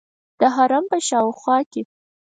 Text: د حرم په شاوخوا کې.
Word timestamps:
د 0.39 0.41
حرم 0.55 0.83
په 0.91 0.97
شاوخوا 1.07 1.57
کې. 1.71 1.81